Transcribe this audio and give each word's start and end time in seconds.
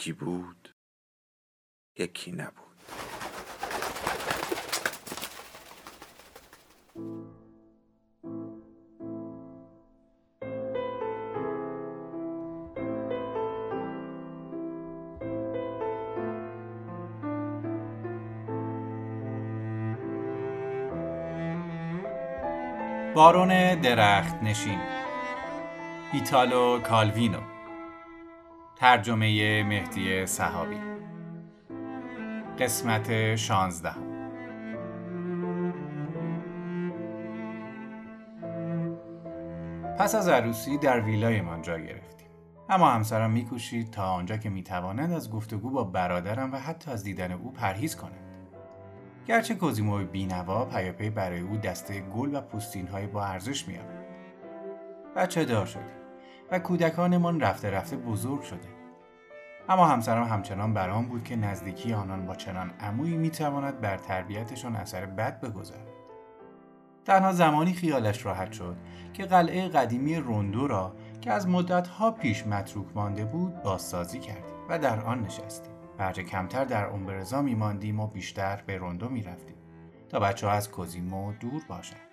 یکی 0.00 0.12
بود 0.12 0.74
یکی 1.98 2.32
نبود. 2.32 2.54
بارون 23.14 23.80
درخت 23.80 24.42
نشین. 24.42 24.80
ایتالو 26.12 26.80
کالوینو. 26.80 27.59
ترجمه 28.80 29.62
مهدی 29.62 30.26
صحابی. 30.26 30.76
قسمت 32.58 33.36
شانزده. 33.36 33.94
پس 39.98 40.14
از 40.14 40.28
عروسی 40.28 40.78
در 40.78 41.00
ویلایمان 41.00 41.62
جا 41.62 41.78
گرفتیم. 41.78 42.28
اما 42.68 42.90
همسرم 42.90 43.30
میکوشید 43.30 43.90
تا 43.90 44.12
آنجا 44.12 44.36
که 44.36 44.50
می‌تواند 44.50 45.12
از 45.12 45.30
گفتگو 45.30 45.70
با 45.70 45.84
برادرم 45.84 46.52
و 46.52 46.56
حتی 46.56 46.90
از 46.90 47.04
دیدن 47.04 47.32
او 47.32 47.52
پرهیز 47.52 47.96
کند. 47.96 48.20
گرچه 49.26 49.54
کوزیمو 49.54 49.98
بینوا 50.04 50.64
پیاپی 50.64 51.10
برای 51.10 51.40
او 51.40 51.56
دسته 51.56 52.00
گل 52.00 52.34
و 52.34 52.40
پوستین 52.40 52.88
های 52.88 53.06
با 53.06 53.24
ارزش 53.24 53.68
میآورد 53.68 54.06
بچه 55.16 55.44
دار 55.44 55.66
شدیم. 55.66 55.99
و 56.50 56.58
کودکانمان 56.58 57.40
رفته 57.40 57.70
رفته 57.70 57.96
بزرگ 57.96 58.42
شده. 58.42 58.68
اما 59.68 59.86
همسرم 59.86 60.24
همچنان 60.24 60.74
برام 60.74 61.06
بود 61.06 61.24
که 61.24 61.36
نزدیکی 61.36 61.92
آنان 61.92 62.26
با 62.26 62.34
چنان 62.34 62.70
عمویی 62.80 63.16
می‌تواند 63.16 63.80
بر 63.80 63.96
تربیتشان 63.96 64.76
اثر 64.76 65.06
بد 65.06 65.40
بگذارد. 65.40 65.86
تنها 67.04 67.32
زمانی 67.32 67.72
خیالش 67.72 68.26
راحت 68.26 68.52
شد 68.52 68.76
که 69.12 69.24
قلعه 69.24 69.68
قدیمی 69.68 70.16
روندو 70.16 70.66
را 70.66 70.94
که 71.20 71.32
از 71.32 71.48
مدتها 71.48 72.10
پیش 72.10 72.46
متروک 72.46 72.86
مانده 72.94 73.24
بود 73.24 73.62
بازسازی 73.62 74.18
کردیم 74.18 74.54
و 74.68 74.78
در 74.78 75.00
آن 75.00 75.22
نشستیم. 75.22 75.72
هرچه 75.98 76.22
کمتر 76.22 76.64
در 76.64 76.86
امبرزا 76.86 77.42
میماندیم 77.42 78.00
و 78.00 78.06
بیشتر 78.06 78.62
به 78.66 78.76
روندو 78.76 79.08
می‌رفتیم 79.08 79.56
تا 80.08 80.20
بچه 80.20 80.46
ها 80.46 80.52
از 80.52 80.70
کوزیمو 80.70 81.32
دور 81.32 81.62
باشند. 81.68 82.09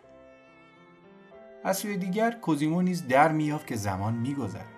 از 1.63 1.77
سوی 1.77 1.97
دیگر 1.97 2.31
کوزیمو 2.31 2.81
نیز 2.81 3.07
در 3.07 3.31
می‌یافت 3.31 3.67
که 3.67 3.75
زمان 3.75 4.13
میگذرد 4.13 4.77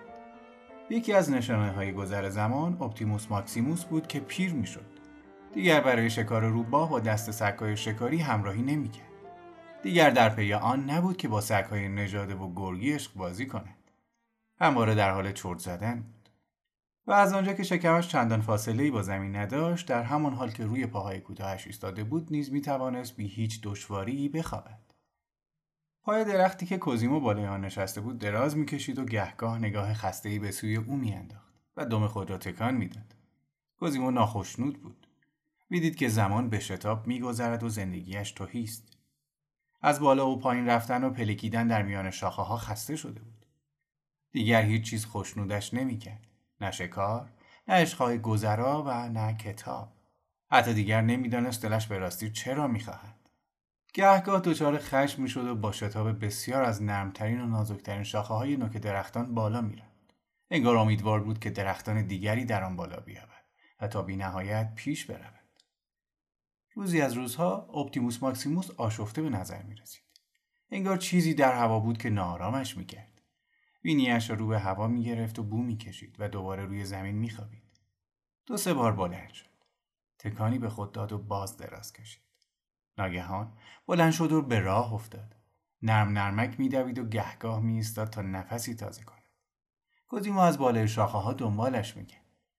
یکی 0.90 1.12
از 1.12 1.30
نشانه 1.30 1.72
های 1.72 1.92
گذر 1.92 2.28
زمان 2.28 2.82
اپتیموس 2.82 3.26
ماکسیموس 3.30 3.84
بود 3.84 4.06
که 4.06 4.20
پیر 4.20 4.52
می‌شد. 4.52 4.86
دیگر 5.52 5.80
برای 5.80 6.10
شکار 6.10 6.44
روباه 6.44 6.90
با 6.90 7.00
دست 7.00 7.30
سگهای 7.30 7.76
شکاری 7.76 8.18
همراهی 8.18 8.62
نمی‌کرد. 8.62 9.06
دیگر 9.82 10.10
در 10.10 10.28
پی 10.28 10.52
آن 10.52 10.90
نبود 10.90 11.16
که 11.16 11.28
با 11.28 11.40
سگهای 11.40 11.88
نژاده 11.88 12.34
و 12.34 12.52
گرگی 12.54 12.92
عشق 12.92 13.14
بازی 13.14 13.46
کند. 13.46 13.90
همواره 14.60 14.94
در 14.94 15.10
حال 15.10 15.32
چرت 15.32 15.58
زدن 15.58 15.94
بود. 15.94 16.28
و 17.06 17.12
از 17.12 17.32
آنجا 17.32 17.52
که 17.52 17.62
شکمش 17.62 18.08
چندان 18.08 18.40
فاصله‌ای 18.40 18.90
با 18.90 19.02
زمین 19.02 19.36
نداشت 19.36 19.88
در 19.88 20.02
همان 20.02 20.34
حال 20.34 20.50
که 20.50 20.64
روی 20.64 20.86
پاهای 20.86 21.20
کوتاهش 21.20 21.66
ایستاده 21.66 22.04
بود 22.04 22.28
نیز 22.30 22.52
می‌توانست 22.52 23.16
بی 23.16 23.26
هیچ 23.26 23.60
دشواری 23.62 24.28
بخوابد 24.28 24.89
پای 26.10 26.24
درختی 26.24 26.66
که 26.66 26.78
کوزیمو 26.78 27.20
بالای 27.20 27.46
آن 27.46 27.64
نشسته 27.64 28.00
بود 28.00 28.18
دراز 28.18 28.56
می‌کشید 28.56 28.98
و 28.98 29.04
گهگاه 29.04 29.58
نگاه 29.58 29.94
خستهای 29.94 30.38
به 30.38 30.50
سوی 30.50 30.76
او 30.76 30.96
میانداخت 30.96 31.54
و 31.76 31.86
دم 31.86 32.06
خود 32.06 32.30
را 32.30 32.38
تکان 32.38 32.74
می‌داد. 32.74 33.14
کوزیمو 33.78 34.10
ناخشنود 34.10 34.82
بود. 34.82 35.06
می‌دید 35.68 35.96
که 35.96 36.08
زمان 36.08 36.50
به 36.50 36.60
شتاب 36.60 37.06
میگذرد 37.06 37.62
و 37.62 37.68
زندگیش 37.68 38.32
توهیست 38.32 38.98
از 39.82 40.00
بالا 40.00 40.30
و 40.30 40.38
پایین 40.38 40.66
رفتن 40.66 41.04
و 41.04 41.10
پلکیدن 41.10 41.66
در 41.66 41.82
میان 41.82 42.10
شاخه 42.10 42.42
ها 42.42 42.56
خسته 42.56 42.96
شده 42.96 43.20
بود. 43.20 43.46
دیگر 44.32 44.62
هیچ 44.62 44.90
چیز 44.90 45.04
خوشنودش 45.04 45.74
نمی‌کرد. 45.74 46.26
نه 46.60 46.70
شکار 46.70 47.30
نه 47.68 47.74
عشقهای 47.74 48.18
گذرا 48.18 48.82
و 48.86 49.08
نه 49.08 49.34
کتاب. 49.34 49.92
حتی 50.50 50.74
دیگر 50.74 51.00
نمی‌دانست 51.00 51.62
دلش 51.62 51.86
به 51.86 51.98
راستی 51.98 52.30
چرا 52.30 52.66
می‌خواهد. 52.66 53.19
گهگاه 53.94 54.40
دچار 54.40 54.78
خشم 54.78 55.22
می‌شد 55.22 55.46
و 55.46 55.54
با 55.54 55.72
شتاب 55.72 56.24
بسیار 56.24 56.62
از 56.62 56.82
نرمترین 56.82 57.40
و 57.40 57.46
نازکترین 57.46 58.04
شاخه 58.04 58.34
های 58.34 58.56
نوک 58.56 58.76
درختان 58.76 59.34
بالا 59.34 59.60
می‌رفت 59.60 60.14
انگار 60.50 60.76
امیدوار 60.76 61.20
بود 61.20 61.38
که 61.38 61.50
درختان 61.50 62.06
دیگری 62.06 62.44
در 62.44 62.64
آن 62.64 62.76
بالا 62.76 63.00
بیابد 63.00 63.44
و 63.80 63.88
تا 63.88 64.02
بی 64.02 64.16
نهایت 64.16 64.74
پیش 64.74 65.06
برود 65.06 65.40
روزی 66.74 67.00
از 67.00 67.12
روزها 67.12 67.68
اپتیموس 67.74 68.22
ماکسیموس 68.22 68.70
آشفته 68.70 69.22
به 69.22 69.30
نظر 69.30 69.62
می 69.62 69.74
رسید. 69.74 70.02
انگار 70.70 70.96
چیزی 70.96 71.34
در 71.34 71.52
هوا 71.52 71.80
بود 71.80 71.98
که 71.98 72.10
ناآرامش 72.10 72.76
می 72.76 72.84
کرد. 72.84 73.22
بینیش 73.84 74.30
را 74.30 74.36
رو 74.36 74.46
به 74.46 74.58
هوا 74.58 74.88
می 74.88 75.04
گرفت 75.04 75.38
و 75.38 75.42
بو 75.42 75.62
می 75.62 75.76
کشید 75.76 76.16
و 76.18 76.28
دوباره 76.28 76.64
روی 76.64 76.84
زمین 76.84 77.14
می 77.14 77.30
خوابید. 77.30 77.80
دو 78.46 78.56
سه 78.56 78.74
بار 78.74 78.92
بلند 78.92 79.32
شد. 79.32 79.50
تکانی 80.18 80.58
به 80.58 80.68
خود 80.68 80.92
داد 80.92 81.12
و 81.12 81.18
باز 81.18 81.56
دراز 81.56 81.92
کشید. 81.92 82.29
ناگهان 83.00 83.52
بلند 83.86 84.12
شد 84.12 84.32
و 84.32 84.42
به 84.42 84.60
راه 84.60 84.92
افتاد. 84.94 85.36
نرم 85.82 86.08
نرمک 86.08 86.60
میدوید 86.60 86.98
و 86.98 87.08
گهگاه 87.08 87.60
میایستاد 87.60 88.10
تا 88.10 88.22
نفسی 88.22 88.74
تازه 88.74 89.04
کند. 89.04 89.20
کوزیمو 90.08 90.40
از 90.40 90.58
بالای 90.58 90.88
شاخه 90.88 91.18
ها 91.18 91.32
دنبالش 91.32 91.96
میگه 91.96 92.16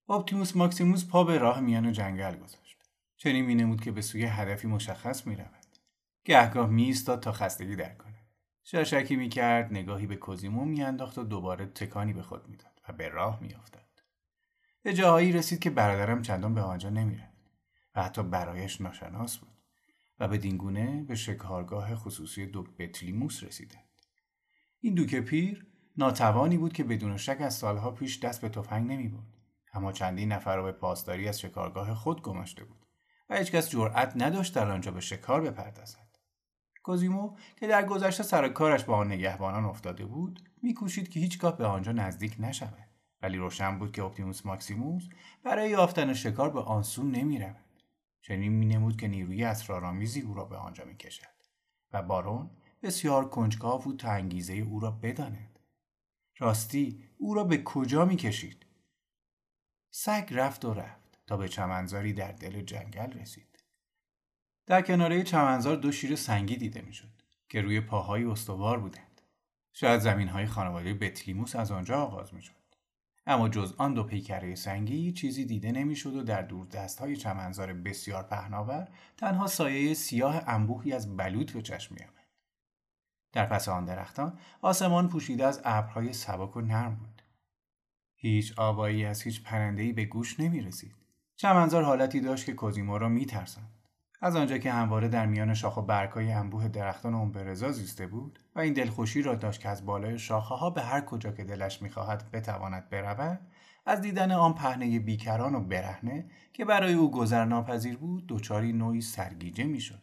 اپتیموس 0.09 0.55
ماکسیموس 0.55 1.05
پا 1.05 1.23
به 1.23 1.37
راه 1.37 1.59
میان 1.59 1.91
جنگل 1.91 2.35
گذاشت. 2.35 2.77
چنین 3.17 3.45
مینمود 3.45 3.81
که 3.81 3.91
به 3.91 4.01
سوی 4.01 4.25
هدفی 4.25 4.67
مشخص 4.67 5.27
می‌رود. 5.27 5.77
گهگاه 6.25 6.69
میایستاد 6.69 7.19
تا 7.19 7.31
خستگی 7.31 7.75
در 7.75 7.93
کند. 7.95 8.27
شاشکی 8.63 9.15
می‌کرد 9.15 9.71
نگاهی 9.71 10.07
به 10.07 10.15
کوزیمو 10.15 10.65
میانداخت 10.65 11.17
و 11.17 11.23
دوباره 11.23 11.65
تکانی 11.65 12.13
به 12.13 12.21
خود 12.21 12.49
می‌داد 12.49 12.81
و 12.89 12.93
به 12.93 13.09
راه 13.09 13.39
میافتاد. 13.41 13.81
به 14.83 14.93
جاهایی 14.93 15.31
رسید 15.31 15.59
که 15.59 15.69
برادرم 15.69 16.21
چندان 16.21 16.53
به 16.53 16.61
آنجا 16.61 16.89
نمی‌رفت 16.89 17.31
و 17.95 18.03
حتی 18.03 18.23
برایش 18.23 18.81
ناشناس 18.81 19.37
بود. 19.37 19.50
و 20.21 20.27
به 20.27 20.37
دینگونه 20.37 21.03
به 21.03 21.15
شکارگاه 21.15 21.95
خصوصی 21.95 22.45
دوک 22.45 22.67
بتلیموس 22.79 23.43
رسیدند. 23.43 23.89
این 24.79 24.93
دوک 24.93 25.15
پیر 25.15 25.65
ناتوانی 25.97 26.57
بود 26.57 26.73
که 26.73 26.83
بدون 26.83 27.17
شک 27.17 27.37
از 27.41 27.53
سالها 27.53 27.91
پیش 27.91 28.19
دست 28.19 28.41
به 28.41 28.49
تفنگ 28.49 28.91
نمی 28.91 29.07
بود. 29.07 29.37
اما 29.73 29.91
چندین 29.91 30.31
نفر 30.31 30.55
را 30.55 30.63
به 30.63 30.71
پاسداری 30.71 31.27
از 31.27 31.39
شکارگاه 31.39 31.93
خود 31.93 32.21
گماشته 32.21 32.63
بود 32.63 32.85
و 33.29 33.37
هیچکس 33.37 33.69
جرأت 33.69 34.13
نداشت 34.15 34.55
در 34.55 34.71
آنجا 34.71 34.91
به 34.91 35.01
شکار 35.01 35.41
بپردازد. 35.41 36.17
کوزیمو 36.83 37.35
که 37.55 37.67
در 37.67 37.85
گذشته 37.85 38.23
سر 38.23 38.49
کارش 38.49 38.83
با 38.83 38.95
آن 38.95 39.07
نگهبانان 39.07 39.65
افتاده 39.65 40.05
بود 40.05 40.49
میکوشید 40.63 41.09
که 41.09 41.19
هیچگاه 41.19 41.57
به 41.57 41.65
آنجا 41.65 41.91
نزدیک 41.91 42.35
نشود 42.39 42.87
ولی 43.21 43.37
روشن 43.37 43.79
بود 43.79 43.91
که 43.91 44.03
اپتیموس 44.03 44.45
ماکسیموس 44.45 45.03
برای 45.43 45.69
یافتن 45.69 46.13
شکار 46.13 46.49
به 46.49 46.59
آنسون 46.61 47.11
نمی‌رود 47.11 47.70
چنین 48.21 48.53
مینمود 48.53 48.97
که 48.97 49.07
نیروی 49.07 49.43
اسرارآمیزی 49.43 50.21
او 50.21 50.33
را 50.33 50.45
به 50.45 50.57
آنجا 50.57 50.85
می‌کشد 50.85 51.43
و 51.93 52.01
بارون 52.01 52.49
بسیار 52.83 53.29
کنجکاو 53.29 53.81
بود 53.81 53.99
تا 53.99 54.11
انگیزه 54.11 54.53
او 54.53 54.79
را 54.79 54.91
بداند. 54.91 55.59
راستی 56.37 57.09
او 57.17 57.33
را 57.33 57.43
به 57.43 57.63
کجا 57.63 58.05
می‌کشید؟ 58.05 58.65
سگ 59.91 60.27
رفت 60.31 60.65
و 60.65 60.73
رفت 60.73 61.19
تا 61.27 61.37
به 61.37 61.47
چمنزاری 61.47 62.13
در 62.13 62.31
دل 62.31 62.61
جنگل 62.61 63.11
رسید. 63.11 63.63
در 64.65 64.81
کناره 64.81 65.23
چمنزار 65.23 65.75
دو 65.75 65.91
شیر 65.91 66.15
سنگی 66.15 66.55
دیده 66.55 66.81
می‌شد 66.81 67.21
که 67.49 67.61
روی 67.61 67.81
پاهای 67.81 68.23
استوار 68.23 68.79
بودند. 68.79 69.21
شاید 69.73 69.99
زمین 69.99 70.27
های 70.27 70.45
خانواده 70.45 70.93
بتلیموس 70.93 71.55
از 71.55 71.71
آنجا 71.71 72.01
آغاز 72.01 72.33
می‌شد. 72.33 72.70
اما 73.25 73.49
جز 73.49 73.73
آن 73.77 73.93
دو 73.93 74.03
پیکره 74.03 74.55
سنگی 74.55 75.11
چیزی 75.11 75.45
دیده 75.45 75.71
نمی‌شد 75.71 76.15
و 76.15 76.23
در 76.23 76.41
دور 76.41 76.65
دست 76.65 76.99
های 76.99 77.15
چمنزار 77.15 77.73
بسیار 77.73 78.23
پهناور 78.23 78.87
تنها 79.17 79.47
سایه 79.47 79.93
سیاه 79.93 80.41
انبوهی 80.47 80.93
از 80.93 81.17
بلوط 81.17 81.51
به 81.51 81.61
چشم 81.61 81.95
میآمد 81.95 82.21
در 83.33 83.45
پس 83.45 83.69
آن 83.69 83.85
درختان 83.85 84.39
آسمان 84.61 85.09
پوشیده 85.09 85.45
از 85.45 85.61
ابرهای 85.63 86.13
سبک 86.13 86.57
و 86.57 86.61
نرم 86.61 86.95
بود. 86.95 87.21
هیچ 88.15 88.59
آوایی 88.59 89.05
از 89.05 89.21
هیچ 89.21 89.43
پرنده‌ای 89.43 89.93
به 89.93 90.05
گوش 90.05 90.39
نمی 90.39 90.61
رسید. 90.61 90.95
چمنزار 91.35 91.83
حالتی 91.83 92.21
داشت 92.21 92.45
که 92.45 92.53
کوزیمو 92.53 92.97
را 92.97 93.09
می 93.09 93.25
از 94.23 94.35
آنجا 94.35 94.57
که 94.57 94.71
همواره 94.71 95.07
در 95.07 95.25
میان 95.25 95.53
شاخ 95.53 95.77
و 95.77 95.81
برگهای 95.81 96.31
انبوه 96.31 96.67
درختان 96.67 97.13
امبرزا 97.13 97.71
زیسته 97.71 98.07
بود 98.07 98.39
و 98.55 98.59
این 98.59 98.73
دلخوشی 98.73 99.21
را 99.21 99.35
داشت 99.35 99.61
که 99.61 99.69
از 99.69 99.85
بالای 99.85 100.19
شاخه 100.19 100.55
ها 100.55 100.69
به 100.69 100.81
هر 100.81 101.01
کجا 101.01 101.31
که 101.31 101.43
دلش 101.43 101.81
می‌خواهد 101.81 102.31
بتواند 102.31 102.89
برود 102.89 103.39
از 103.85 104.01
دیدن 104.01 104.31
آن 104.31 104.53
پهنه 104.53 104.99
بیکران 104.99 105.55
و 105.55 105.59
برهنه 105.59 106.25
که 106.53 106.65
برای 106.65 106.93
او 106.93 107.11
گذر 107.11 107.45
ناپذیر 107.45 107.97
بود 107.97 108.25
دچار 108.27 108.73
نوعی 108.73 109.01
سرگیجه 109.01 109.63
می‌شد. 109.63 110.01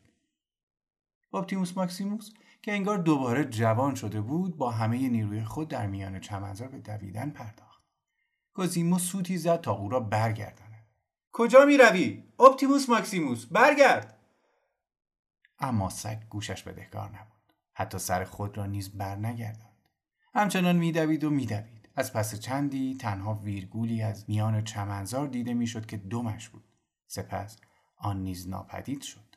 اپتیموس 1.32 1.76
ماکسیموس 1.76 2.30
که 2.62 2.72
انگار 2.72 2.98
دوباره 2.98 3.44
جوان 3.44 3.94
شده 3.94 4.20
بود 4.20 4.56
با 4.56 4.70
همه 4.70 5.08
نیروی 5.08 5.44
خود 5.44 5.68
در 5.68 5.86
میان 5.86 6.20
چمنزار 6.20 6.68
به 6.68 6.78
دویدن 6.78 7.30
پرداخت. 7.30 7.82
کوزیمو 8.54 8.98
سوتی 8.98 9.36
زد 9.36 9.60
تا 9.60 9.72
او 9.72 9.88
را 9.88 10.00
کجا 11.38 11.64
می 11.64 11.76
روی؟ 11.76 12.22
اپتیموس 12.38 12.88
ماکسیموس 12.88 13.46
برگرد. 13.46 14.18
اما 15.58 15.88
سگ 15.88 16.18
گوشش 16.28 16.62
بدهکار 16.62 17.08
نبود. 17.08 17.52
حتی 17.72 17.98
سر 17.98 18.24
خود 18.24 18.58
را 18.58 18.66
نیز 18.66 18.88
برنگرداند. 18.88 19.88
همچنان 20.34 20.76
میدوید 20.76 21.24
و 21.24 21.30
میدوید. 21.30 21.88
از 21.96 22.12
پس 22.12 22.40
چندی 22.40 22.96
تنها 23.00 23.34
ویرگولی 23.34 24.02
از 24.02 24.24
میان 24.28 24.64
چمنزار 24.64 25.26
دیده 25.26 25.54
می‌شد 25.54 25.86
که 25.86 25.96
دمش 25.96 26.48
بود. 26.48 26.64
سپس 27.06 27.56
آن 27.96 28.22
نیز 28.22 28.48
ناپدید 28.48 29.02
شد. 29.02 29.36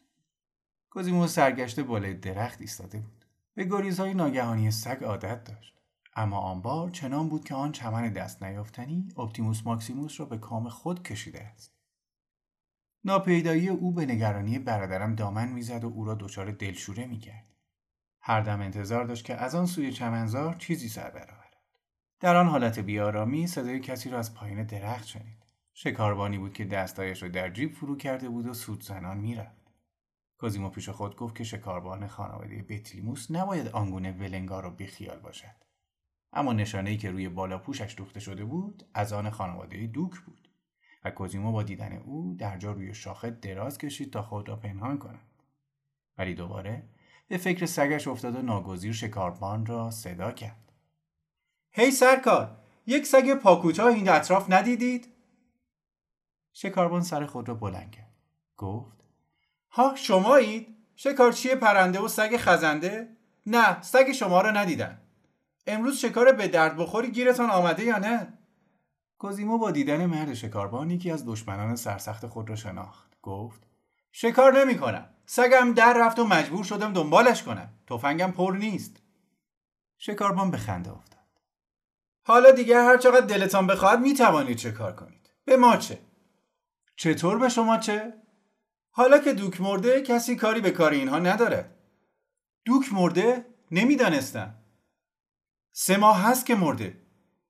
کوزیمو 0.90 1.28
سرگشته 1.28 1.84
بالای 1.84 2.14
درخت 2.14 2.62
ایستاده 2.62 3.00
بود. 3.00 3.26
به 3.56 3.64
گریزهای 3.64 4.14
ناگهانی 4.14 4.72
سگ 4.72 5.04
عادت 5.04 5.44
داشت. 5.44 5.74
اما 6.16 6.38
آن 6.38 6.62
بار 6.62 6.90
چنان 6.90 7.30
بود 7.30 7.46
که 7.46 7.56
آن 7.56 7.72
چمن 7.72 8.14
دست 8.14 8.44
نیافتنی 8.44 9.14
اپتیموس 9.18 9.62
ماکسیموس 9.66 10.20
را 10.20 10.26
به 10.26 10.38
کام 10.38 10.70
خود 10.70 11.04
کشیده 11.04 11.44
است. 11.44 11.81
ناپیدایی 13.04 13.70
او 13.70 13.94
به 13.94 14.06
نگرانی 14.06 14.60
برادرم 14.60 15.16
دامن 15.16 15.48
می‌زد 15.48 15.84
و 15.84 15.88
او 15.88 16.06
را 16.06 16.16
دچار 16.16 16.52
دلشوره 16.52 17.06
می‌کرد. 17.06 17.46
هر 18.22 18.42
دم 18.42 18.62
انتظار 18.62 19.06
داشت 19.06 19.26
که 19.26 19.36
از 19.36 19.56
آن 19.56 19.66
سوی 19.66 19.92
چمنزار 19.92 20.56
چیزی 20.56 20.90
سر 20.90 21.10
برآورد. 21.10 21.56
در 22.20 22.36
آن 22.36 22.48
حالت 22.48 22.80
بیارامی 22.80 23.48
صدای 23.48 23.80
کسی 23.80 24.10
را 24.10 24.20
از 24.20 24.34
پایین 24.34 24.64
درخت 24.64 25.08
شنید. 25.08 25.44
شکاربانی 25.74 26.38
بود 26.38 26.54
که 26.54 26.66
دستایش 26.66 27.24
را 27.24 27.30
در 27.30 27.50
جیب 27.50 27.74
فرو 27.74 27.98
کرده 27.98 28.30
بود 28.30 28.48
و 28.48 28.54
سود 28.54 28.84
زنان 28.84 29.18
می‌رفت. 29.18 29.62
کوزیمو 30.38 30.70
پیش 30.70 30.90
خود 30.90 31.16
گفت 31.16 31.36
که 31.36 31.44
شکاربان 31.44 32.08
خانواده 32.08 32.66
بتلیموس 32.70 33.32
نباید 33.32 33.68
آنگونه 33.68 34.12
ولنگار 34.12 34.64
را 34.64 34.70
بیخیال 34.70 35.20
باشد. 35.20 35.56
اما 36.34 36.54
نشانهای 36.54 36.98
که 36.98 37.12
روی 37.12 37.30
بالا 37.30 37.58
پوشش 37.58 37.96
دوخته 37.98 38.20
شده 38.20 38.46
بود 38.46 38.90
از 38.94 39.14
آن 39.14 39.30
خانواده 39.30 39.88
دوک 39.88 40.20
بود. 40.20 40.51
و 41.04 41.12
کوزیمو 41.12 41.52
با 41.52 41.64
دیدن 41.64 41.94
او 41.94 42.36
در 42.40 42.58
جا 42.58 42.72
روی 42.72 42.94
شاخه 42.94 43.30
دراز 43.30 43.78
کشید 43.78 44.14
تا 44.14 44.22
خود 44.22 44.50
را 44.50 44.56
پنهان 44.56 44.98
کند. 44.98 45.28
ولی 46.18 46.34
دوباره 46.34 46.84
به 47.28 47.38
فکر 47.38 47.66
سگش 47.66 48.08
افتاد 48.08 48.36
و 48.36 48.42
ناگزیر 48.42 48.94
شکاربان 48.94 49.66
را 49.66 49.92
صدا 49.92 50.32
کرد. 50.32 50.72
هی 51.72 51.92
سرکار 51.92 52.58
یک 52.86 53.06
سگ 53.06 53.34
پاکوتا 53.34 53.88
این 53.88 54.10
اطراف 54.10 54.46
ندیدید؟ 54.50 55.08
شکاربان 56.54 57.02
سر 57.02 57.26
خود 57.26 57.50
را 57.50 57.56
بلند 57.56 57.92
کرد. 57.92 58.12
گفت 58.58 58.98
ها 59.70 59.96
شمایید 59.96 60.78
شکارچی 60.96 61.56
پرنده 61.56 62.00
و 62.00 62.08
سگ 62.08 62.38
خزنده؟ 62.38 63.18
نه 63.46 63.82
سگ 63.82 64.12
شما 64.12 64.42
را 64.42 64.52
ندیدم. 64.52 64.98
امروز 65.68 65.98
شکار 65.98 66.32
به 66.32 66.48
درد 66.48 66.78
بخوری 66.78 67.12
گیرتان 67.12 67.50
آمده 67.50 67.84
یا 67.84 67.98
نه؟ 67.98 68.34
کوزیمو 69.22 69.58
با 69.58 69.72
دیدن 69.72 70.06
مرد 70.06 70.34
شکاربان 70.34 70.92
یکی 70.92 71.12
از 71.12 71.26
دشمنان 71.26 71.76
سرسخت 71.76 72.28
خود 72.28 72.50
را 72.50 72.56
شناخت. 72.56 73.22
گفت 73.22 73.68
شکار 74.12 74.60
نمی 74.60 74.78
کنم 74.78 75.10
سگم 75.26 75.74
در 75.74 75.94
رفت 75.98 76.20
و 76.20 76.26
مجبور 76.26 76.64
شدم 76.64 76.94
دنبالش 76.94 77.44
کنم. 77.44 77.74
تفنگم 77.88 78.32
پر 78.32 78.56
نیست. 78.58 79.02
شکاربان 79.98 80.52
به 80.52 80.58
خنده 80.58 80.92
افتاد. 80.92 81.20
حالا 82.24 82.52
دیگر 82.52 82.84
هر 82.84 82.98
چقدر 82.98 83.26
دلتان 83.26 83.68
بخواهد 83.68 84.00
می 84.00 84.14
توانید 84.14 84.58
شکار 84.58 84.96
کنید. 84.96 85.30
به 85.46 85.58
ما 85.58 85.78
چه؟ 85.78 86.00
چطور 86.96 87.38
به 87.38 87.50
شما 87.50 87.78
چه؟ 87.78 88.14
حالا 88.92 89.18
که 89.18 89.34
دوک 89.34 89.62
مرده 89.62 90.02
کسی 90.02 90.36
کاری 90.36 90.62
به 90.62 90.72
کار 90.72 90.92
اینها 90.92 91.20
نداره. 91.20 91.76
دوک 92.66 92.94
مرده؟ 92.94 93.46
نمی‌دانستم. 93.72 94.56
سه 95.72 95.98
ماه 95.98 96.22
هست 96.22 96.46
که 96.46 96.56
مرده. 96.56 97.01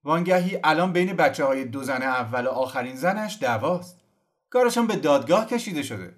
وانگهی 0.03 0.59
الان 0.63 0.93
بین 0.93 1.13
بچه 1.13 1.45
های 1.45 1.65
دو 1.65 1.83
زن 1.83 2.01
اول 2.01 2.47
و 2.47 2.49
آخرین 2.49 2.95
زنش 2.95 3.37
دعواست 3.41 4.01
کارشان 4.49 4.87
به 4.87 4.95
دادگاه 4.95 5.47
کشیده 5.47 5.83
شده. 5.83 6.15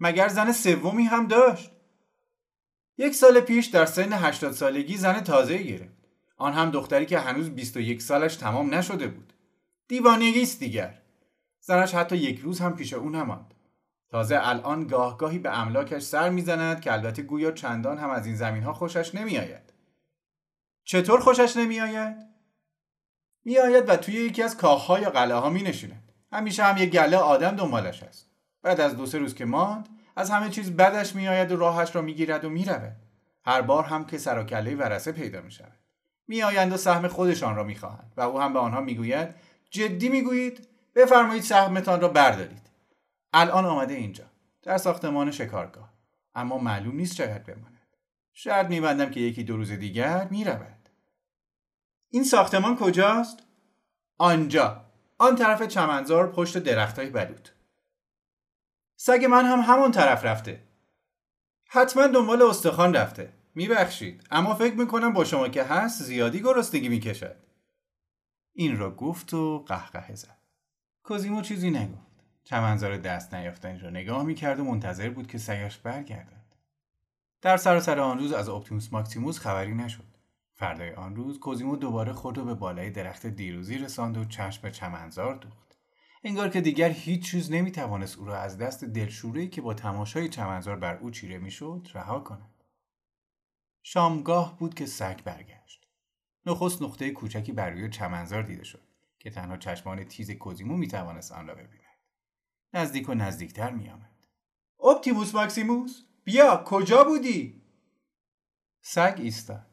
مگر 0.00 0.28
زن 0.28 0.52
سومی 0.52 1.02
هم 1.02 1.26
داشت؟ 1.26 1.70
یک 2.98 3.14
سال 3.14 3.40
پیش 3.40 3.66
در 3.66 3.86
سن 3.86 4.12
80 4.12 4.52
سالگی 4.52 4.96
زن 4.96 5.20
تازه 5.20 5.58
گرفت. 5.58 6.02
آن 6.36 6.52
هم 6.52 6.70
دختری 6.70 7.06
که 7.06 7.18
هنوز 7.18 7.50
21 7.50 8.02
سالش 8.02 8.36
تمام 8.36 8.74
نشده 8.74 9.08
بود. 9.08 9.32
دیوانگی 9.88 10.42
است 10.42 10.60
دیگر. 10.60 11.02
زنش 11.60 11.94
حتی 11.94 12.16
یک 12.16 12.40
روز 12.40 12.60
هم 12.60 12.76
پیش 12.76 12.92
او 12.92 13.10
نماند. 13.10 13.54
تازه 14.10 14.38
الان 14.42 14.86
گاهگاهی 14.86 15.38
به 15.38 15.58
املاکش 15.58 16.02
سر 16.02 16.30
می‌زند 16.30 16.80
که 16.80 16.92
البته 16.92 17.22
گویا 17.22 17.50
چندان 17.50 17.98
هم 17.98 18.10
از 18.10 18.26
این 18.26 18.36
زمین 18.36 18.62
ها 18.62 18.72
خوشش 18.72 19.14
نمیآید. 19.14 19.72
چطور 20.84 21.20
خوشش 21.20 21.56
نمیآید؟ 21.56 22.31
میآید 23.44 23.88
و 23.88 23.96
توی 23.96 24.14
یکی 24.14 24.42
از 24.42 24.56
کاخها 24.56 24.98
یا 24.98 25.10
قلعه 25.10 25.36
ها 25.36 25.50
می 25.50 25.62
نشیند. 25.62 26.12
همیشه 26.32 26.64
هم 26.64 26.76
یه 26.76 26.86
گله 26.86 27.16
آدم 27.16 27.56
دنبالش 27.56 28.02
هست. 28.02 28.30
بعد 28.62 28.80
از 28.80 28.96
دو 28.96 29.06
سه 29.06 29.18
روز 29.18 29.34
که 29.34 29.44
ماند 29.44 29.88
از 30.16 30.30
همه 30.30 30.50
چیز 30.50 30.76
بدش 30.76 31.14
میآید 31.14 31.52
و 31.52 31.56
راهش 31.56 31.94
را 31.96 32.02
می‌گیرد 32.02 32.44
و 32.44 32.50
می‌رود. 32.50 32.96
هر 33.44 33.62
بار 33.62 33.84
هم 33.84 34.04
که 34.04 34.18
سر 34.18 34.38
و 34.38 34.44
کله 34.44 34.74
ورسه 34.74 35.12
پیدا 35.12 35.40
می 35.40 35.50
شود. 35.50 35.78
میآیند 36.28 36.72
و 36.72 36.76
سهم 36.76 37.08
خودشان 37.08 37.56
را 37.56 37.64
می‌خواهند 37.64 38.12
و 38.16 38.20
او 38.20 38.40
هم 38.40 38.52
به 38.52 38.58
آنها 38.58 38.80
می‌گوید 38.80 39.34
جدی 39.70 40.08
می‌گویید 40.08 40.68
بفرمایید 40.94 41.42
سهمتان 41.42 42.00
را 42.00 42.08
بردارید. 42.08 42.70
الان 43.32 43.64
آمده 43.64 43.94
اینجا 43.94 44.24
در 44.62 44.78
ساختمان 44.78 45.30
شکارگاه 45.30 45.92
اما 46.34 46.58
معلوم 46.58 46.96
نیست 46.96 47.16
چقدر 47.16 47.42
بماند. 47.42 47.78
شاید 48.32 48.68
میبندم 48.68 49.10
که 49.10 49.20
یکی 49.20 49.44
دو 49.44 49.56
روز 49.56 49.72
دیگر 49.72 50.28
می‌رود. 50.30 50.81
این 52.14 52.24
ساختمان 52.24 52.76
کجاست؟ 52.76 53.42
آنجا. 54.18 54.84
آن 55.18 55.36
طرف 55.36 55.62
چمنزار 55.62 56.32
پشت 56.32 56.58
درختای 56.58 57.10
بلود 57.10 57.48
سگ 58.96 59.26
من 59.30 59.44
هم 59.44 59.60
همون 59.60 59.90
طرف 59.90 60.24
رفته. 60.24 60.62
حتما 61.68 62.06
دنبال 62.06 62.42
استخوان 62.42 62.96
رفته. 62.96 63.32
میبخشید. 63.54 64.26
اما 64.30 64.54
فکر 64.54 64.74
می‌کنم 64.74 65.12
با 65.12 65.24
شما 65.24 65.48
که 65.48 65.64
هست 65.64 66.02
زیادی 66.02 66.42
گرسنگی 66.42 66.88
می‌کشد. 66.88 67.36
این 68.52 68.78
را 68.78 68.90
گفت 68.94 69.34
و 69.34 69.64
قهقه 69.68 70.14
زد. 70.14 70.38
کوزیمو 71.02 71.42
چیزی 71.42 71.70
نگفت. 71.70 72.12
چمنزار 72.44 72.96
دست 72.96 73.34
نیافتنی 73.34 73.78
را 73.78 73.90
نگاه 73.90 74.22
می‌کرد 74.22 74.60
و 74.60 74.64
منتظر 74.64 75.10
بود 75.10 75.26
که 75.26 75.38
سگش 75.38 75.78
برگردد. 75.78 76.56
در 77.42 77.56
سراسر 77.56 77.98
آن 77.98 78.18
روز 78.18 78.32
از 78.32 78.48
اپتیموس 78.48 78.92
ماکسیموس 78.92 79.38
خبری 79.38 79.74
نشد. 79.74 80.11
فردای 80.54 80.94
آن 80.94 81.16
روز 81.16 81.40
کوزیمو 81.40 81.76
دوباره 81.76 82.12
خود 82.12 82.38
را 82.38 82.44
به 82.44 82.54
بالای 82.54 82.90
درخت 82.90 83.26
دیروزی 83.26 83.78
رساند 83.78 84.16
و 84.16 84.24
چشم 84.24 84.62
به 84.62 84.70
چمنزار 84.70 85.34
دوخت. 85.34 85.78
انگار 86.24 86.48
که 86.48 86.60
دیگر 86.60 86.90
هیچ 86.90 87.30
چیز 87.30 87.52
نمی‌توانست 87.52 88.18
او 88.18 88.24
را 88.24 88.38
از 88.38 88.58
دست 88.58 88.84
دلشورهای 88.84 89.48
که 89.48 89.60
با 89.60 89.74
تماشای 89.74 90.28
چمنزار 90.28 90.76
بر 90.76 90.96
او 90.96 91.10
چیره 91.10 91.38
می‌شد 91.38 91.88
رها 91.94 92.20
کند. 92.20 92.64
شامگاه 93.82 94.58
بود 94.58 94.74
که 94.74 94.86
سگ 94.86 95.22
برگشت. 95.22 95.86
نخست 96.46 96.82
نقطه 96.82 97.10
کوچکی 97.10 97.52
بر 97.52 97.70
روی 97.70 97.90
چمنزار 97.90 98.42
دیده 98.42 98.64
شد 98.64 98.88
که 99.18 99.30
تنها 99.30 99.56
چشمان 99.56 100.04
تیز 100.04 100.30
کوزیمو 100.30 100.76
می‌توانست 100.76 101.32
آن 101.32 101.46
را 101.46 101.54
ببیند. 101.54 101.82
نزدیک 102.74 103.08
و 103.08 103.14
نزدیکتر 103.14 103.70
میآمد. 103.70 104.26
اپتیموس 104.84 105.34
ماکسیموس 105.34 106.02
بیا 106.24 106.64
کجا 106.66 107.04
بودی؟ 107.04 107.62
سگ 108.80 109.14
ایستاد. 109.18 109.71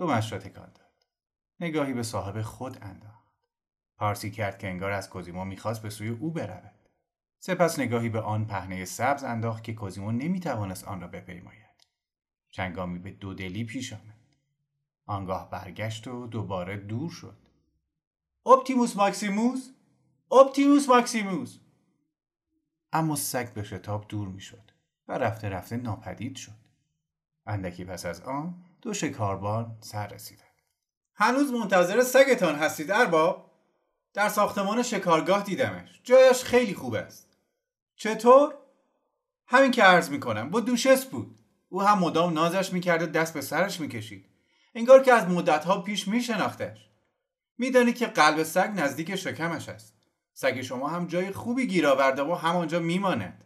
دومش 0.00 0.32
را 0.32 0.38
تکان 0.38 0.72
داد. 0.72 1.06
نگاهی 1.60 1.92
به 1.92 2.02
صاحب 2.02 2.42
خود 2.42 2.78
انداخت. 2.82 3.34
پارسی 3.96 4.30
کرد 4.30 4.58
که 4.58 4.68
انگار 4.68 4.90
از 4.92 5.10
کوزیمو 5.10 5.44
می‌خواست 5.44 5.82
به 5.82 5.90
سوی 5.90 6.08
او 6.08 6.30
برود. 6.30 6.88
سپس 7.38 7.78
نگاهی 7.78 8.08
به 8.08 8.20
آن 8.20 8.46
پهنه 8.46 8.84
سبز 8.84 9.24
انداخت 9.24 9.64
که 9.64 9.74
کوزیمو 9.74 10.12
نمی‌توانست 10.12 10.84
آن 10.84 11.00
را 11.00 11.08
بپیماید. 11.08 11.86
چنگامی 12.50 12.98
به 12.98 13.10
دودلی 13.10 13.64
پیش 13.64 13.92
آمد. 13.92 14.36
آنگاه 15.06 15.50
برگشت 15.50 16.08
و 16.08 16.26
دوباره 16.26 16.76
دور 16.76 17.10
شد. 17.10 17.36
اپتیموس 18.46 18.96
ماکسیموس! 18.96 19.70
اپتیموس 20.32 20.88
ماکسیموس! 20.88 21.58
اما 22.92 23.16
سگ 23.16 23.52
به 23.52 23.62
شتاب 23.62 24.08
دور 24.08 24.28
می‌شد 24.28 24.70
و 25.08 25.12
رفته 25.12 25.48
رفته 25.48 25.76
ناپدید 25.76 26.36
شد. 26.36 26.60
اندکی 27.46 27.84
پس 27.84 28.06
از 28.06 28.20
آن 28.20 28.64
دو 28.82 28.94
شکاربان 28.94 29.78
سر 29.80 30.06
رسیدند 30.06 30.46
هنوز 31.14 31.52
منتظر 31.52 32.02
سگتان 32.02 32.54
هستید 32.54 32.90
ارباب. 32.90 33.50
در 34.14 34.28
ساختمان 34.28 34.82
شکارگاه 34.82 35.42
دیدمش. 35.42 36.00
جایش 36.04 36.44
خیلی 36.44 36.74
خوب 36.74 36.94
است. 36.94 37.36
چطور؟ 37.96 38.54
همین 39.46 39.70
که 39.70 39.82
عرض 39.82 40.10
می‌کنم 40.10 40.50
با 40.50 40.60
دوشس 40.60 41.04
بود. 41.04 41.38
او 41.68 41.82
هم 41.82 41.98
مدام 41.98 42.32
نازش 42.32 42.72
می‌کرد 42.72 43.02
و 43.02 43.06
دست 43.06 43.34
به 43.34 43.40
سرش 43.40 43.80
می‌کشید. 43.80 44.26
انگار 44.74 45.02
که 45.02 45.12
از 45.12 45.28
مدتها 45.28 45.82
پیش 45.82 46.08
میشناختش. 46.08 46.90
میدانی 47.58 47.92
که 47.92 48.06
قلب 48.06 48.42
سگ 48.42 48.72
نزدیک 48.76 49.16
شکمش 49.16 49.68
است. 49.68 49.94
سگ 50.32 50.62
شما 50.62 50.88
هم 50.88 51.06
جای 51.06 51.32
خوبی 51.32 51.66
گیر 51.66 51.86
آورده 51.86 52.22
و 52.22 52.34
همانجا 52.34 52.80
میماند. 52.80 53.44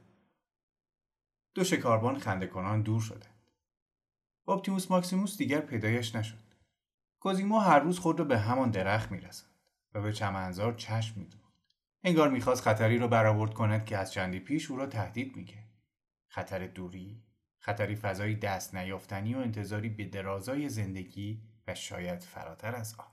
دو 1.54 1.64
شکاربان 1.64 2.18
خنده 2.18 2.46
کنان 2.46 2.82
دور 2.82 3.00
شدند 3.00 3.33
اپتیموس 4.48 4.90
ماکسیموس 4.90 5.38
دیگر 5.38 5.60
پیدایش 5.60 6.14
نشد. 6.14 6.38
کوزیمو 7.20 7.58
هر 7.58 7.78
روز 7.78 7.98
خود 7.98 8.18
را 8.18 8.24
به 8.24 8.38
همان 8.38 8.70
درخت 8.70 9.12
می‌رسند 9.12 9.50
و 9.94 10.02
به 10.02 10.12
چمنزار 10.12 10.74
چشم 10.74 11.20
میدوخت 11.20 11.54
انگار 12.02 12.30
می‌خواست 12.30 12.62
خطری 12.62 12.98
را 12.98 13.08
برآورد 13.08 13.54
کند 13.54 13.84
که 13.84 13.96
از 13.96 14.12
چندی 14.12 14.40
پیش 14.40 14.70
او 14.70 14.76
را 14.76 14.86
تهدید 14.86 15.36
می‌کرد. 15.36 15.70
خطر 16.28 16.66
دوری 16.66 17.22
خطری 17.58 17.96
فضایی 17.96 18.36
دست 18.36 18.74
نیافتنی 18.74 19.34
و 19.34 19.38
انتظاری 19.38 19.88
به 19.88 20.04
درازای 20.04 20.68
زندگی 20.68 21.42
و 21.66 21.74
شاید 21.74 22.22
فراتر 22.22 22.74
از 22.74 22.94
آن. 22.98 23.06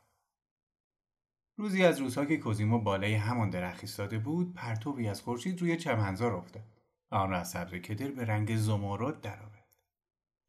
روزی 1.57 1.85
از 1.85 1.99
روزها 1.99 2.25
که 2.25 2.37
کوزیمو 2.37 2.79
بالای 2.79 3.13
همان 3.13 3.49
درخت 3.49 3.79
ایستاده 3.81 4.19
بود 4.19 4.53
پرتوی 4.53 5.07
از 5.07 5.21
خورشید 5.21 5.61
روی 5.61 5.77
چمنزار 5.77 6.33
افتاد. 6.33 6.63
آن 7.09 7.29
را 7.29 7.39
از 7.39 7.49
سبز 7.49 7.73
کدر 7.73 8.11
به 8.11 8.25
رنگ 8.25 8.55
زمرد 8.55 9.21
درآورد. 9.21 9.60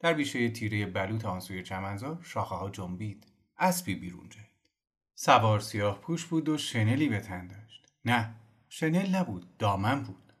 در 0.03 0.13
بیشه 0.13 0.49
تیره 0.49 0.85
بلوط 0.85 1.25
آن 1.25 1.39
سوی 1.39 1.63
چمنزار 1.63 2.19
شاخه 2.21 2.55
ها 2.55 2.69
جنبید 2.69 3.27
اسبی 3.57 3.95
بیرون 3.95 4.29
جهید 4.29 4.69
سوار 5.15 5.59
سیاه 5.59 5.99
پوش 5.99 6.25
بود 6.25 6.49
و 6.49 6.57
شنلی 6.57 7.09
به 7.09 7.19
تن 7.19 7.47
داشت. 7.47 7.85
نه 8.05 8.35
شنل 8.69 9.15
نبود 9.15 9.57
دامن 9.57 10.03
بود. 10.03 10.33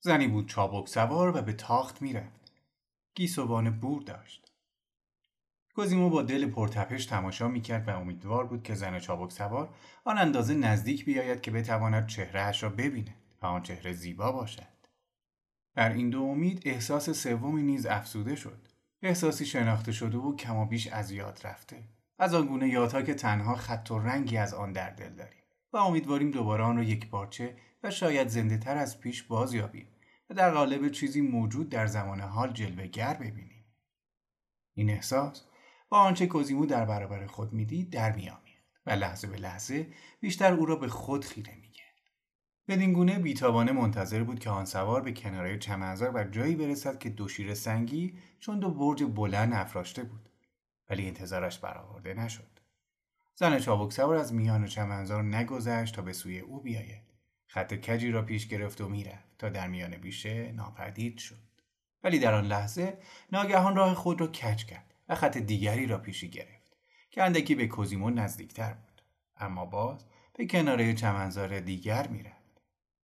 زنی 0.00 0.28
بود 0.28 0.48
چابک 0.48 0.88
سوار 0.88 1.36
و 1.36 1.42
به 1.42 1.52
تاخت 1.52 2.02
می‌رفت. 2.02 2.52
گیسوان 3.14 3.70
بور 3.70 4.02
داشت. 4.02 4.52
کوزیمو 5.74 6.10
با 6.10 6.22
دل 6.22 6.50
پرتپش 6.50 7.06
تماشا 7.06 7.48
می‌کرد 7.48 7.88
و 7.88 7.96
امیدوار 7.96 8.46
بود 8.46 8.62
که 8.62 8.74
زن 8.74 8.98
چابک 8.98 9.32
سوار 9.32 9.74
آن 10.04 10.18
اندازه 10.18 10.54
نزدیک 10.54 11.04
بیاید 11.04 11.40
که 11.40 11.50
بتواند 11.50 12.06
چهرهاش 12.06 12.62
را 12.62 12.68
ببیند 12.68 13.14
و 13.42 13.46
آن 13.46 13.62
چهره 13.62 13.92
زیبا 13.92 14.32
باشد. 14.32 14.78
بر 15.74 15.92
این 15.92 16.10
دو 16.10 16.22
امید 16.22 16.62
احساس 16.64 17.10
سومی 17.10 17.62
نیز 17.62 17.86
افسوده 17.86 18.36
شد. 18.36 18.68
احساسی 19.02 19.46
شناخته 19.46 19.92
شده 19.92 20.18
و 20.18 20.36
کما 20.36 20.64
بیش 20.64 20.86
از 20.86 21.10
یاد 21.10 21.40
رفته. 21.44 21.84
از 22.18 22.34
آن 22.34 22.46
گونه 22.46 22.68
یادها 22.68 23.02
که 23.02 23.14
تنها 23.14 23.54
خط 23.54 23.90
و 23.90 23.98
رنگی 23.98 24.36
از 24.36 24.54
آن 24.54 24.72
در 24.72 24.90
دل 24.90 25.14
داریم 25.14 25.42
و 25.72 25.76
امیدواریم 25.76 26.30
دوباره 26.30 26.64
آن 26.64 26.76
را 26.76 26.82
یک 26.82 27.10
بارچه 27.10 27.56
و 27.82 27.90
شاید 27.90 28.28
زنده 28.28 28.58
تر 28.58 28.76
از 28.76 29.00
پیش 29.00 29.22
باز 29.22 29.54
یابیم 29.54 29.88
و 30.30 30.34
در 30.34 30.50
قالب 30.50 30.88
چیزی 30.88 31.20
موجود 31.20 31.68
در 31.68 31.86
زمان 31.86 32.20
حال 32.20 32.52
جلوگر 32.52 33.14
ببینیم. 33.14 33.64
این 34.74 34.90
احساس 34.90 35.44
با 35.88 35.98
آنچه 35.98 36.26
کوزیمو 36.26 36.66
در 36.66 36.84
برابر 36.84 37.26
خود 37.26 37.52
می‌دید 37.52 37.90
در 37.90 38.12
میآمیخت 38.12 38.64
و 38.86 38.90
لحظه 38.90 39.26
به 39.26 39.36
لحظه 39.36 39.86
بیشتر 40.20 40.52
او 40.52 40.66
را 40.66 40.76
به 40.76 40.88
خود 40.88 41.24
خیره 41.24 41.54
می‌کرد. 41.54 41.87
بدین 42.68 42.92
گونه 42.92 43.18
بیتابانه 43.18 43.72
منتظر 43.72 44.22
بود 44.22 44.38
که 44.38 44.50
آن 44.50 44.64
سوار 44.64 45.02
به 45.02 45.12
کناره 45.12 45.58
چمنزار 45.58 46.10
و 46.14 46.24
جایی 46.24 46.56
برسد 46.56 46.98
که 46.98 47.08
دو 47.08 47.28
شیر 47.28 47.54
سنگی 47.54 48.14
چون 48.40 48.58
دو 48.58 48.70
برج 48.70 49.04
بلند 49.04 49.52
افراشته 49.54 50.02
بود. 50.02 50.28
ولی 50.90 51.06
انتظارش 51.06 51.58
برآورده 51.58 52.14
نشد. 52.14 52.60
زن 53.34 53.58
چابک 53.58 53.92
سوار 53.92 54.16
از 54.16 54.34
میان 54.34 54.66
چمنزار 54.66 55.22
نگذشت 55.22 55.94
تا 55.94 56.02
به 56.02 56.12
سوی 56.12 56.38
او 56.38 56.60
بیاید. 56.60 57.02
خط 57.46 57.74
کجی 57.74 58.10
را 58.10 58.22
پیش 58.22 58.48
گرفت 58.48 58.80
و 58.80 58.88
می‌رفت 58.88 59.38
تا 59.38 59.48
در 59.48 59.68
میان 59.68 59.96
بیشه 59.96 60.52
ناپدید 60.52 61.18
شد. 61.18 61.48
ولی 62.04 62.18
در 62.18 62.34
آن 62.34 62.44
لحظه 62.44 62.98
ناگهان 63.32 63.76
راه 63.76 63.94
خود 63.94 64.20
را 64.20 64.26
کج 64.26 64.64
کرد 64.64 64.94
و 65.08 65.14
خط 65.14 65.38
دیگری 65.38 65.86
را 65.86 65.98
پیشی 65.98 66.30
گرفت 66.30 66.76
که 67.10 67.22
اندکی 67.22 67.54
به 67.54 67.66
کوزیمو 67.66 68.10
نزدیکتر 68.10 68.72
بود. 68.72 69.02
اما 69.36 69.66
باز 69.66 70.04
به 70.34 70.46
کناره 70.46 70.94
چمنزار 70.94 71.60
دیگر 71.60 72.08
می‌رفت. 72.08 72.47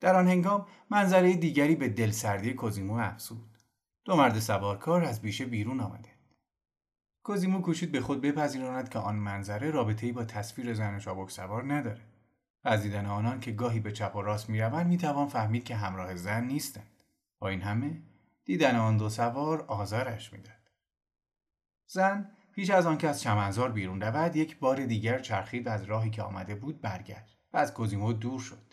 در 0.03 0.15
آن 0.15 0.27
هنگام 0.27 0.65
منظره 0.89 1.33
دیگری 1.33 1.75
به 1.75 1.89
دلسردی 1.89 2.53
کوزیمو 2.53 2.93
افزود 2.93 3.57
دو 4.05 4.15
مرد 4.15 4.39
سوارکار 4.39 5.03
از 5.03 5.21
بیشه 5.21 5.45
بیرون 5.45 5.79
آمده 5.79 6.09
کوزیمو 7.23 7.61
کوشید 7.61 7.91
به 7.91 8.01
خود 8.01 8.21
بپذیراند 8.21 8.89
که 8.89 8.99
آن 8.99 9.15
منظره 9.15 9.71
رابطه‌ای 9.71 10.11
با 10.11 10.23
تصویر 10.23 10.73
زن 10.73 10.99
چابک 10.99 11.31
سوار 11.31 11.73
نداره. 11.73 12.01
از 12.63 12.81
دیدن 12.81 13.05
آنان 13.05 13.39
که 13.39 13.51
گاهی 13.51 13.79
به 13.79 13.91
چپ 13.91 14.15
و 14.15 14.21
راست 14.21 14.49
می‌روند 14.49 14.87
می‌توان 14.87 15.27
فهمید 15.27 15.63
که 15.63 15.75
همراه 15.75 16.15
زن 16.15 16.43
نیستند. 16.43 17.03
با 17.39 17.49
این 17.49 17.61
همه 17.61 18.01
دیدن 18.45 18.75
آن 18.75 18.97
دو 18.97 19.09
سوار 19.09 19.61
آزارش 19.61 20.33
می‌داد. 20.33 20.69
زن 21.87 22.31
پیش 22.51 22.69
از 22.69 22.85
آنکه 22.85 23.09
از 23.09 23.21
چمنزار 23.21 23.71
بیرون 23.71 24.01
رود 24.01 24.35
یک 24.35 24.59
بار 24.59 24.85
دیگر 24.85 25.19
چرخید 25.19 25.67
از 25.67 25.83
راهی 25.83 26.09
که 26.09 26.21
آمده 26.21 26.55
بود 26.55 26.81
برگشت 26.81 27.37
و 27.53 27.57
از 27.57 27.73
کوزیمو 27.73 28.13
دور 28.13 28.39
شد. 28.39 28.72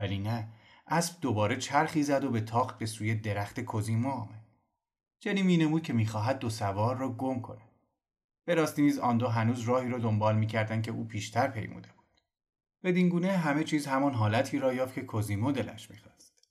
ولی 0.00 0.18
نه 0.18 0.48
اسب 0.86 1.20
دوباره 1.20 1.56
چرخی 1.56 2.02
زد 2.02 2.24
و 2.24 2.30
به 2.30 2.40
تاق 2.40 2.78
به 2.78 2.86
سوی 2.86 3.14
درخت 3.14 3.60
کوزیمو 3.60 4.10
آمد. 4.10 4.44
چنین 5.18 5.46
مینمود 5.46 5.82
که 5.82 5.92
می‌خواهد 5.92 6.38
دو 6.38 6.50
سوار 6.50 6.96
را 6.96 7.08
گم 7.08 7.40
کند. 7.40 7.70
به 8.44 8.54
راستی 8.54 8.82
نیز 8.82 8.98
آن 8.98 9.18
دو 9.18 9.28
هنوز 9.28 9.60
راهی 9.60 9.88
را 9.88 9.98
دنبال 9.98 10.36
می‌کردند 10.36 10.82
که 10.82 10.90
او 10.90 11.04
پیشتر 11.04 11.48
پیموده 11.48 11.88
بود. 11.88 12.20
بدین 12.82 13.08
گونه 13.08 13.28
همه 13.28 13.64
چیز 13.64 13.86
همان 13.86 14.14
حالتی 14.14 14.58
را 14.58 14.72
یافت 14.72 14.94
که 14.94 15.02
کوزیمو 15.02 15.52
دلش 15.52 15.90
می‌خواست. 15.90 16.48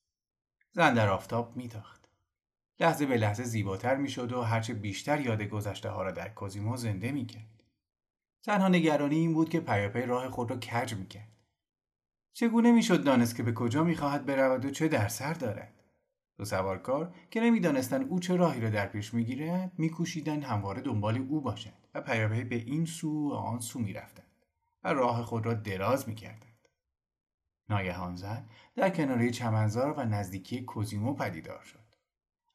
زن 0.71 0.93
در 0.93 1.09
آفتاب 1.09 1.57
میتاخت. 1.57 2.09
لحظه 2.79 3.05
به 3.05 3.17
لحظه 3.17 3.43
زیباتر 3.43 3.95
می‌شد 3.95 4.31
و 4.31 4.41
هرچه 4.41 4.73
بیشتر 4.73 5.21
یاد 5.21 5.41
گذشته 5.41 5.89
ها 5.89 6.03
را 6.03 6.11
در 6.11 6.29
کوزیمو 6.29 6.77
زنده 6.77 7.11
می‌کرد. 7.11 7.63
تنها 8.43 8.67
نگرانی 8.67 9.15
این 9.15 9.33
بود 9.33 9.49
که 9.49 9.59
پیاپی 9.59 10.01
راه 10.01 10.29
خود 10.29 10.49
را 10.51 10.57
کج 10.57 10.93
می‌کرد. 10.93 11.28
چگونه 12.33 12.71
می‌شد 12.71 13.03
دانست 13.03 13.35
که 13.35 13.43
به 13.43 13.53
کجا 13.53 13.83
می‌خواهد 13.83 14.25
برود 14.25 14.65
و 14.65 14.69
چه 14.69 14.87
در 14.87 15.07
سر 15.07 15.33
دارد؟ 15.33 15.73
دو 16.37 16.45
سوارکار 16.45 17.15
که 17.31 17.41
نمی‌دانستند 17.41 18.07
او 18.09 18.19
چه 18.19 18.35
راهی 18.35 18.61
را 18.61 18.69
در 18.69 18.87
پیش 18.87 19.13
می‌گیرد 19.13 19.71
میکوشیدند 19.77 20.43
همواره 20.43 20.81
دنبال 20.81 21.17
او 21.17 21.41
باشند 21.41 21.87
و 21.93 22.01
پیاپی 22.01 22.43
به 22.43 22.55
این 22.55 22.85
سو 22.85 23.29
و 23.29 23.33
آن 23.33 23.59
سو 23.59 23.79
می‌رفتند 23.79 24.45
و 24.83 24.93
راه 24.93 25.23
خود 25.23 25.45
را 25.45 25.53
دراز 25.53 26.09
می‌کردند. 26.09 26.67
ناگهان 27.69 28.15
زن 28.15 28.45
در 28.75 28.89
کناره 28.89 29.29
چمنزار 29.29 29.93
و 29.93 30.05
نزدیکی 30.05 30.61
کوزیمو 30.61 31.13
پدیدار 31.13 31.61
شد. 31.63 31.79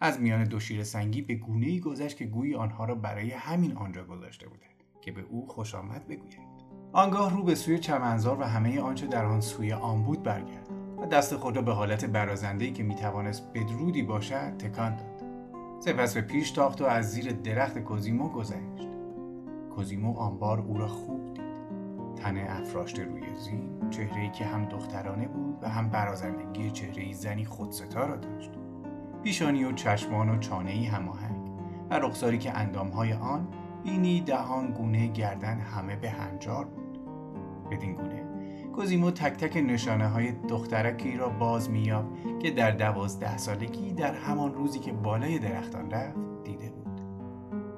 از 0.00 0.20
میان 0.20 0.44
دو 0.44 0.60
شیر 0.60 0.84
سنگی 0.84 1.22
به 1.22 1.34
گونه 1.34 1.66
ای 1.66 1.80
گذشت 1.80 2.16
که 2.16 2.24
گویی 2.24 2.54
آنها 2.54 2.84
را 2.84 2.94
برای 2.94 3.30
همین 3.30 3.76
آنجا 3.76 4.04
گذاشته 4.04 4.48
بودند 4.48 4.82
که 5.02 5.12
به 5.12 5.22
او 5.22 5.46
خوش 5.46 5.74
آمد 5.74 6.08
بگوید. 6.08 6.53
آنگاه 6.94 7.32
رو 7.32 7.42
به 7.42 7.54
سوی 7.54 7.78
چمنزار 7.78 8.40
و 8.40 8.42
همه 8.42 8.80
آنچه 8.80 9.06
در 9.06 9.24
آن 9.24 9.40
سوی 9.40 9.72
آن 9.72 10.02
بود 10.02 10.22
برگرد 10.22 10.68
و 11.02 11.06
دست 11.06 11.36
خود 11.36 11.56
را 11.56 11.62
به 11.62 11.72
حالت 11.72 12.04
برازندهی 12.04 12.72
که 12.72 12.82
می‌توانست 12.82 13.52
بدرودی 13.54 14.02
باشد 14.02 14.56
تکان 14.56 14.96
داد. 14.96 15.24
سپس 15.80 16.14
به 16.14 16.20
پیش 16.20 16.50
تاخت 16.50 16.80
و 16.80 16.84
از 16.84 17.10
زیر 17.10 17.32
درخت 17.32 17.78
کوزیمو 17.78 18.28
گذشت. 18.28 18.88
کوزیمو 19.74 20.18
آنبار 20.18 20.60
او 20.60 20.78
را 20.78 20.88
خوب 20.88 21.34
دید. 21.34 21.44
تن 22.16 22.36
افراشته 22.36 23.04
روی 23.04 23.22
زین 23.36 23.90
چهره‌ای 23.90 24.30
که 24.30 24.44
هم 24.44 24.64
دخترانه 24.64 25.28
بود 25.28 25.58
و 25.62 25.68
هم 25.68 25.88
برازندگی 25.88 26.70
چهره 26.70 27.12
زنی 27.12 27.44
خودستا 27.44 28.06
را 28.06 28.16
داشت. 28.16 28.50
پیشانی 29.22 29.64
و 29.64 29.72
چشمان 29.72 30.28
و 30.28 30.38
چانهای 30.38 30.84
هماهنگ 30.84 31.50
و 31.90 31.94
رخساری 31.98 32.38
که 32.38 32.58
اندامهای 32.58 33.12
آن 33.12 33.48
بینی 33.84 34.20
دهان 34.20 34.72
گونه 34.72 35.06
گردن 35.06 35.58
همه 35.58 35.96
به 35.96 36.10
هنجار 36.10 36.64
بود. 36.64 36.83
بدین 37.76 37.94
گونه 37.94 38.24
کوزیمو 38.74 39.10
تک 39.10 39.32
تک 39.32 39.56
نشانه 39.56 40.08
های 40.08 40.32
دخترکی 40.32 41.16
را 41.16 41.28
باز 41.28 41.70
میاب 41.70 42.04
که 42.38 42.50
در 42.50 42.70
دوازده 42.70 43.36
سالگی 43.36 43.92
در 43.92 44.14
همان 44.14 44.54
روزی 44.54 44.78
که 44.78 44.92
بالای 44.92 45.38
درختان 45.38 45.90
رفت 45.90 46.16
دیده 46.44 46.70
بود. 46.70 47.00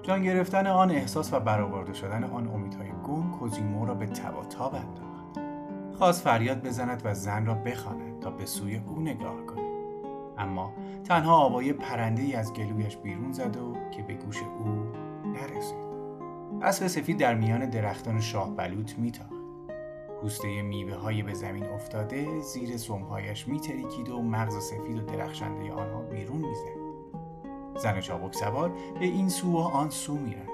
جان 0.02 0.22
گرفتن 0.22 0.66
آن 0.66 0.90
احساس 0.90 1.32
و 1.32 1.40
برآورده 1.40 1.92
شدن 1.92 2.24
آن 2.24 2.48
امیدهای 2.48 2.88
گم 3.04 3.30
کوزیمو 3.30 3.86
را 3.86 3.94
به 3.94 4.06
تب 4.06 4.38
و 4.38 4.44
تاب 4.44 4.74
انداخت. 4.74 5.40
خواست 5.98 6.22
فریاد 6.22 6.66
بزند 6.66 7.02
و 7.04 7.14
زن 7.14 7.46
را 7.46 7.54
بخواند 7.54 8.20
تا 8.20 8.30
به 8.30 8.46
سوی 8.46 8.80
او 8.86 9.00
نگاه 9.00 9.46
کند. 9.46 9.66
اما 10.38 10.72
تنها 11.04 11.36
آوای 11.36 11.72
پرنده 11.72 12.22
ای 12.22 12.34
از 12.34 12.52
گلویش 12.52 12.96
بیرون 12.96 13.32
زد 13.32 13.56
و 13.56 13.76
که 13.90 14.02
به 14.02 14.14
گوش 14.14 14.42
او 14.42 14.86
نرسید. 15.32 15.86
اسب 16.62 16.86
سفید 16.86 17.18
در 17.18 17.34
میان 17.34 17.70
درختان 17.70 18.20
شاه 18.20 18.56
بلوط 18.56 18.98
میتاخت. 18.98 19.35
پوسته 20.26 20.62
میوه 20.62 20.94
های 20.94 21.22
به 21.22 21.34
زمین 21.34 21.64
افتاده 21.64 22.40
زیر 22.40 22.76
سمهایش 22.76 23.48
میترکید 23.48 24.08
و 24.08 24.22
مغز 24.22 24.64
سفید 24.64 24.98
و 24.98 25.00
درخشنده 25.00 25.72
آنها 25.72 26.00
بیرون 26.00 26.36
می‌زد 26.36 27.82
زن 27.82 28.00
چابک 28.00 28.34
سوار 28.34 28.68
به 28.68 29.04
این 29.04 29.28
سو 29.28 29.52
و 29.52 29.58
آن 29.58 29.90
سو 29.90 30.14
می‌رفت 30.14 30.52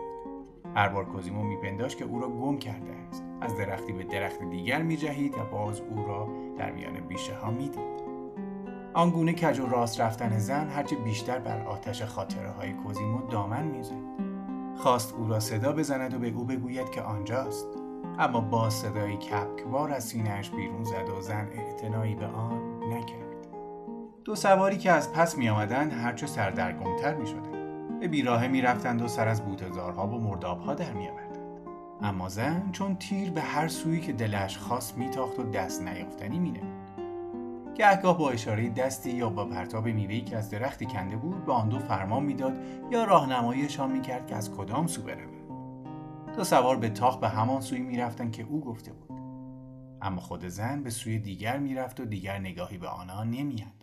هر 0.74 0.88
بار 0.88 1.04
کوزیمو 1.04 1.42
میپنداشت 1.42 1.98
که 1.98 2.04
او 2.04 2.20
را 2.20 2.28
گم 2.28 2.58
کرده 2.58 2.92
است. 2.92 3.24
از 3.40 3.56
درختی 3.56 3.92
به 3.92 4.04
درخت 4.04 4.42
دیگر 4.42 4.82
میجهید 4.82 5.34
و 5.34 5.44
باز 5.52 5.80
او 5.80 6.06
را 6.06 6.28
در 6.58 6.70
میان 6.70 7.00
بیشه 7.00 7.34
ها 7.34 7.50
می‌دید. 7.50 8.02
آنگونه 8.94 9.32
کج 9.32 9.60
و 9.60 9.66
راست 9.66 10.00
رفتن 10.00 10.38
زن 10.38 10.68
هرچه 10.68 10.96
بیشتر 10.96 11.38
بر 11.38 11.66
آتش 11.66 12.02
خاطره 12.02 12.50
های 12.50 12.72
کوزیمو 12.72 13.26
دامن 13.26 13.64
می‌زد 13.64 14.02
خواست 14.76 15.14
او 15.14 15.28
را 15.28 15.40
صدا 15.40 15.72
بزند 15.72 16.14
و 16.14 16.18
به 16.18 16.28
او 16.28 16.44
بگوید 16.44 16.90
که 16.90 17.02
آنجاست. 17.02 17.81
اما 18.18 18.40
با 18.40 18.70
صدایی 18.70 19.16
کپکبار 19.16 19.92
از 19.92 20.04
سینهاش 20.04 20.50
بیرون 20.50 20.84
زد 20.84 21.08
و 21.18 21.20
زن 21.20 21.48
اعتنایی 21.52 22.14
به 22.14 22.26
آن 22.26 22.78
نکرد. 22.92 23.46
دو 24.24 24.34
سواری 24.34 24.78
که 24.78 24.92
از 24.92 25.12
پس 25.12 25.38
می 25.38 25.48
آمدند 25.48 25.92
هرچه 25.92 26.26
سردرگمتر 26.26 27.14
می 27.14 27.26
شدند 27.26 28.00
به 28.00 28.08
بیراهه 28.08 28.48
می 28.48 28.60
رفتند 28.60 29.02
و 29.02 29.08
سر 29.08 29.28
از 29.28 29.44
بوتزارها 29.44 30.06
و 30.06 30.20
مردابها 30.20 30.74
در 30.74 30.92
می 30.92 31.08
آوردند. 31.08 31.38
اما 32.02 32.28
زن 32.28 32.68
چون 32.72 32.96
تیر 32.96 33.30
به 33.30 33.40
هر 33.40 33.68
سویی 33.68 34.00
که 34.00 34.12
دلش 34.12 34.58
خواست 34.58 34.98
میتاخت 34.98 35.38
و 35.38 35.42
دست 35.42 35.82
نیافتنی 35.82 36.38
می 36.38 36.60
گهگاه 37.74 38.18
با 38.18 38.30
اشاره 38.30 38.68
دستی 38.68 39.10
یا 39.10 39.28
با 39.28 39.44
پرتاب 39.44 39.86
میوهی 39.86 40.20
که 40.20 40.36
از 40.36 40.50
درختی 40.50 40.86
کنده 40.86 41.16
بود 41.16 41.44
به 41.44 41.52
آن 41.52 41.68
دو 41.68 41.78
فرمان 41.78 42.22
می‌داد 42.22 42.52
یا 42.90 43.04
راهنماییشان 43.04 43.90
می‌کرد 43.90 44.26
که 44.26 44.36
از 44.36 44.52
کدام 44.52 44.86
سو 44.86 45.02
بروند. 45.02 45.41
دو 46.36 46.44
سوار 46.44 46.76
به 46.76 46.88
تاخ 46.88 47.18
به 47.18 47.28
همان 47.28 47.60
سوی 47.60 47.80
می‌رفتند 47.80 48.32
که 48.32 48.42
او 48.42 48.60
گفته 48.60 48.92
بود. 48.92 49.18
اما 50.02 50.20
خود 50.20 50.48
زن 50.48 50.82
به 50.82 50.90
سوی 50.90 51.18
دیگر 51.18 51.58
می‌رفت 51.58 52.00
و 52.00 52.04
دیگر 52.04 52.38
نگاهی 52.38 52.78
به 52.78 52.88
آنها 52.88 53.24
نمیانداخت. 53.24 53.82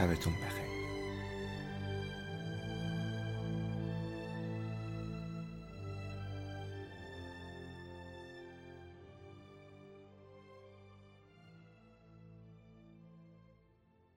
شبتون 0.00 0.32
بخیر. 0.32 0.69